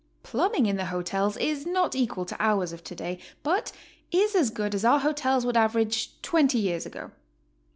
[0.23, 3.71] Plumbing in the hotels is not equal to ours of today, but
[4.11, 7.11] is as good as our hotels would average twenty years ago.